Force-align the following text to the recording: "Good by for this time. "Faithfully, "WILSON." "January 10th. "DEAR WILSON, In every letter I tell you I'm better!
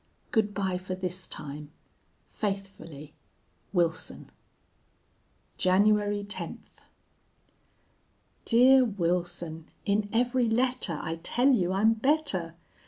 "Good 0.31 0.55
by 0.55 0.79
for 0.79 0.95
this 0.95 1.27
time. 1.27 1.69
"Faithfully, 2.25 3.13
"WILSON." 3.71 4.31
"January 5.59 6.23
10th. 6.23 6.81
"DEAR 8.45 8.83
WILSON, 8.83 9.67
In 9.85 10.09
every 10.11 10.49
letter 10.49 10.99
I 11.03 11.17
tell 11.21 11.49
you 11.49 11.71
I'm 11.71 11.93
better! 11.93 12.55